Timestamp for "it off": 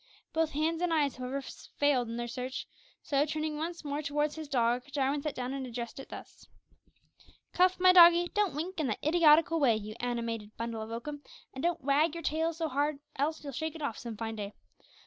13.75-13.99